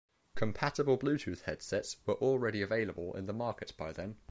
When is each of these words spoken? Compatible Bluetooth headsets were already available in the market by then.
Compatible 0.35 0.97
Bluetooth 0.97 1.41
headsets 1.41 1.97
were 2.07 2.15
already 2.15 2.63
available 2.63 3.15
in 3.15 3.27
the 3.27 3.33
market 3.33 3.73
by 3.77 3.91
then. 3.91 4.17